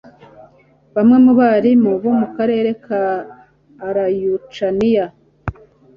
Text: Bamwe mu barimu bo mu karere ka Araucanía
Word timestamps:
Bamwe 0.95 1.17
mu 1.25 1.31
barimu 1.39 1.91
bo 2.03 2.11
mu 2.19 2.27
karere 2.35 2.69
ka 2.85 3.01
Araucanía 3.87 5.05